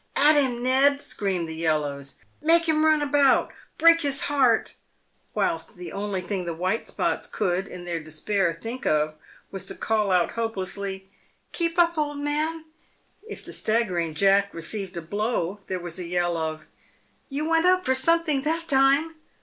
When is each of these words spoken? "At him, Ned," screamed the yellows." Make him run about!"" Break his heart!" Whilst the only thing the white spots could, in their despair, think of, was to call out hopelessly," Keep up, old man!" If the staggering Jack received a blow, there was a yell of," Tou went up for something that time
"At 0.15 0.33
him, 0.35 0.63
Ned," 0.63 0.99
screamed 1.03 1.47
the 1.47 1.53
yellows." 1.55 2.15
Make 2.41 2.67
him 2.67 2.83
run 2.83 3.03
about!"" 3.03 3.53
Break 3.77 4.01
his 4.01 4.21
heart!" 4.21 4.73
Whilst 5.35 5.77
the 5.77 5.91
only 5.91 6.21
thing 6.21 6.45
the 6.45 6.55
white 6.55 6.87
spots 6.87 7.27
could, 7.27 7.67
in 7.67 7.85
their 7.85 7.99
despair, 7.99 8.57
think 8.59 8.87
of, 8.87 9.13
was 9.51 9.67
to 9.67 9.75
call 9.75 10.09
out 10.09 10.31
hopelessly," 10.31 11.07
Keep 11.51 11.77
up, 11.77 11.99
old 11.99 12.17
man!" 12.17 12.65
If 13.29 13.45
the 13.45 13.53
staggering 13.53 14.15
Jack 14.15 14.51
received 14.55 14.97
a 14.97 15.03
blow, 15.03 15.59
there 15.67 15.79
was 15.79 15.99
a 15.99 16.03
yell 16.05 16.35
of," 16.35 16.65
Tou 17.31 17.47
went 17.47 17.67
up 17.67 17.85
for 17.85 17.93
something 17.93 18.41
that 18.41 18.67
time 18.67 19.17